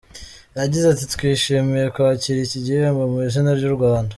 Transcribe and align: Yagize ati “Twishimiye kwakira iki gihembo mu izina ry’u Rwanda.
Yagize 0.59 0.85
ati 0.89 1.05
“Twishimiye 1.13 1.85
kwakira 1.93 2.37
iki 2.45 2.59
gihembo 2.65 3.01
mu 3.11 3.17
izina 3.27 3.51
ry’u 3.57 3.73
Rwanda. 3.77 4.09